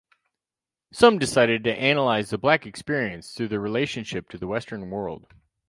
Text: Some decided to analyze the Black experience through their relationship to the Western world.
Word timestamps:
Some 0.91 1.19
decided 1.19 1.63
to 1.63 1.79
analyze 1.79 2.31
the 2.31 2.39
Black 2.39 2.65
experience 2.65 3.35
through 3.35 3.49
their 3.49 3.59
relationship 3.59 4.29
to 4.29 4.39
the 4.39 4.47
Western 4.47 4.89
world. 4.89 5.27